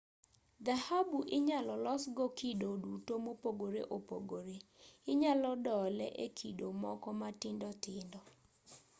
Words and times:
dhahabu 0.65 1.19
inyalo 1.37 1.73
losgo 1.85 2.25
kido 2.39 2.69
duto 2.83 3.13
mopogore 3.25 3.81
opogore 3.97 4.57
inyalo 5.11 5.49
dole 5.65 6.07
e 6.25 6.27
kido 6.37 6.67
moko 6.83 7.09
matindo 7.21 7.67
tindo 7.83 8.19